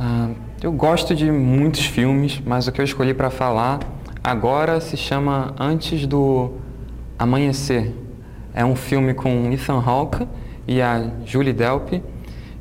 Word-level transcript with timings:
Ah, 0.00 0.28
eu 0.62 0.70
gosto 0.70 1.12
de 1.12 1.28
muitos 1.28 1.84
filmes, 1.84 2.40
mas 2.46 2.68
o 2.68 2.72
que 2.72 2.80
eu 2.80 2.84
escolhi 2.84 3.12
para 3.12 3.30
falar 3.30 3.80
agora 4.22 4.80
se 4.80 4.96
chama 4.96 5.52
Antes 5.58 6.06
do 6.06 6.52
Amanhecer. 7.18 7.92
É 8.54 8.64
um 8.64 8.76
filme 8.76 9.12
com 9.12 9.50
Ethan 9.50 9.82
Hawke 9.84 10.28
e 10.68 10.80
a 10.80 11.10
Julie 11.26 11.52
Delpy, 11.52 12.00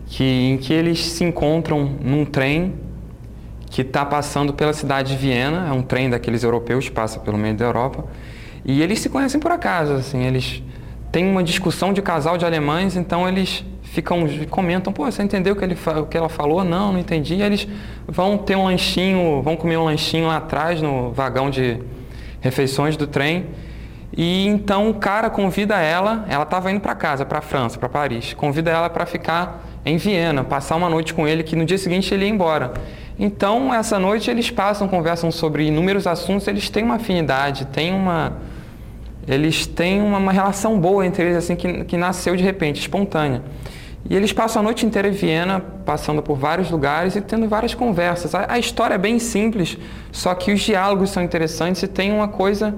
que, 0.07 0.23
em 0.23 0.57
que 0.57 0.73
eles 0.73 0.99
se 0.99 1.23
encontram 1.23 1.85
num 2.01 2.25
trem 2.25 2.73
que 3.69 3.81
está 3.81 4.03
passando 4.03 4.51
pela 4.51 4.73
cidade 4.73 5.11
de 5.11 5.17
Viena, 5.17 5.67
é 5.67 5.71
um 5.71 5.83
trem 5.83 6.09
daqueles 6.09 6.41
europeus 6.41 6.89
passa 6.89 7.19
pelo 7.19 7.37
meio 7.37 7.55
da 7.55 7.65
Europa, 7.65 8.05
e 8.65 8.81
eles 8.81 8.99
se 8.99 9.09
conhecem 9.09 9.39
por 9.39 9.51
acaso, 9.51 9.93
assim, 9.93 10.23
eles 10.23 10.63
têm 11.11 11.29
uma 11.29 11.43
discussão 11.43 11.93
de 11.93 12.01
casal 12.01 12.35
de 12.35 12.45
alemães, 12.45 12.95
então 12.95 13.27
eles 13.27 13.63
ficam 13.97 14.27
comentam, 14.49 14.93
pô, 14.93 15.05
você 15.05 15.23
entendeu 15.23 15.53
o 15.53 15.57
que, 15.57 15.65
ele, 15.65 15.77
o 15.99 16.05
que 16.05 16.15
ela 16.15 16.29
falou? 16.29 16.63
Não, 16.63 16.93
não 16.93 16.99
entendi. 16.99 17.35
E 17.35 17.41
eles 17.41 17.67
vão 18.07 18.37
ter 18.37 18.55
um 18.55 18.65
lanchinho, 18.65 19.41
vão 19.41 19.55
comer 19.55 19.77
um 19.77 19.85
lanchinho 19.85 20.27
lá 20.27 20.37
atrás 20.37 20.81
no 20.81 21.11
vagão 21.11 21.49
de 21.49 21.79
refeições 22.39 22.95
do 22.95 23.07
trem. 23.07 23.45
E 24.15 24.45
então 24.45 24.89
o 24.89 24.93
cara 24.93 25.29
convida 25.29 25.77
ela, 25.79 26.25
ela 26.29 26.43
estava 26.43 26.71
indo 26.71 26.79
para 26.79 26.95
casa, 26.95 27.25
para 27.25 27.41
França, 27.41 27.77
para 27.77 27.89
Paris, 27.89 28.33
convida 28.33 28.71
ela 28.71 28.89
para 28.89 29.05
ficar 29.05 29.65
em 29.85 29.97
Viena, 29.97 30.43
passar 30.43 30.75
uma 30.75 30.89
noite 30.89 31.13
com 31.13 31.27
ele, 31.27 31.43
que 31.43 31.55
no 31.55 31.65
dia 31.65 31.77
seguinte 31.77 32.13
ele 32.13 32.25
ia 32.25 32.31
embora. 32.31 32.73
Então, 33.19 33.73
essa 33.73 33.97
noite 33.97 34.29
eles 34.29 34.51
passam, 34.51 34.87
conversam 34.87 35.31
sobre 35.31 35.65
inúmeros 35.65 36.05
assuntos, 36.05 36.47
eles 36.47 36.69
têm 36.69 36.83
uma 36.83 36.95
afinidade, 36.95 37.65
têm 37.65 37.93
uma. 37.93 38.33
Eles 39.27 39.65
têm 39.67 40.01
uma, 40.01 40.19
uma 40.19 40.31
relação 40.31 40.79
boa 40.79 41.05
entre 41.05 41.23
eles, 41.25 41.35
assim, 41.35 41.55
que, 41.55 41.83
que 41.83 41.97
nasceu 41.97 42.35
de 42.35 42.43
repente, 42.43 42.79
espontânea. 42.79 43.41
E 44.09 44.15
eles 44.15 44.31
passam 44.31 44.61
a 44.61 44.63
noite 44.63 44.85
inteira 44.85 45.09
em 45.09 45.11
Viena, 45.11 45.59
passando 45.85 46.21
por 46.21 46.37
vários 46.37 46.71
lugares 46.71 47.15
e 47.15 47.21
tendo 47.21 47.47
várias 47.47 47.73
conversas. 47.73 48.33
A, 48.33 48.53
a 48.53 48.59
história 48.59 48.95
é 48.95 48.97
bem 48.97 49.19
simples, 49.19 49.77
só 50.11 50.33
que 50.33 50.51
os 50.53 50.61
diálogos 50.61 51.09
são 51.09 51.21
interessantes 51.21 51.83
e 51.83 51.87
tem 51.87 52.13
uma 52.13 52.27
coisa. 52.27 52.73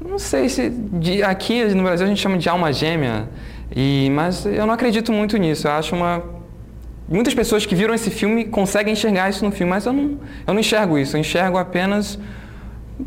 Não 0.00 0.18
sei 0.18 0.48
se. 0.48 0.70
De, 0.70 1.22
aqui 1.22 1.62
no 1.74 1.82
Brasil 1.82 2.06
a 2.06 2.08
gente 2.08 2.20
chama 2.20 2.38
de 2.38 2.48
alma 2.48 2.72
gêmea, 2.72 3.28
e, 3.74 4.10
mas 4.14 4.46
eu 4.46 4.64
não 4.64 4.72
acredito 4.72 5.12
muito 5.12 5.36
nisso. 5.36 5.68
Eu 5.68 5.72
acho 5.72 5.94
uma. 5.94 6.22
Muitas 7.06 7.34
pessoas 7.34 7.66
que 7.66 7.74
viram 7.74 7.94
esse 7.94 8.10
filme 8.10 8.46
conseguem 8.46 8.94
enxergar 8.94 9.28
isso 9.28 9.44
no 9.44 9.52
filme, 9.52 9.70
mas 9.70 9.84
eu 9.84 9.92
não, 9.92 10.18
eu 10.46 10.54
não 10.54 10.60
enxergo 10.60 10.98
isso. 10.98 11.16
Eu 11.16 11.20
enxergo 11.20 11.58
apenas 11.58 12.18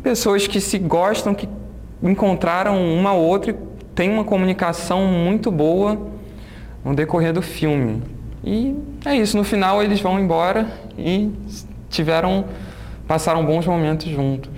pessoas 0.02 0.46
que 0.46 0.60
se 0.60 0.78
gostam, 0.78 1.34
que 1.34 1.48
encontraram 2.00 2.80
uma 2.80 3.12
ou 3.12 3.26
outra 3.26 3.50
e 3.50 3.56
têm 3.94 4.08
uma 4.08 4.24
comunicação 4.24 5.04
muito 5.06 5.50
boa 5.50 5.98
no 6.84 6.94
decorrer 6.94 7.32
do 7.32 7.42
filme. 7.42 8.02
E 8.42 8.74
é 9.04 9.14
isso, 9.16 9.36
no 9.36 9.44
final 9.44 9.82
eles 9.82 10.00
vão 10.00 10.18
embora 10.18 10.66
e 10.98 11.30
tiveram 11.90 12.46
passaram 13.06 13.44
bons 13.44 13.66
momentos 13.66 14.08
juntos. 14.08 14.50